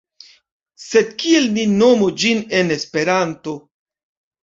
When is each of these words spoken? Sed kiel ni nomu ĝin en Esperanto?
Sed 0.83 1.11
kiel 1.25 1.47
ni 1.59 1.67
nomu 1.75 2.09
ĝin 2.25 2.43
en 2.63 2.77
Esperanto? 2.81 3.59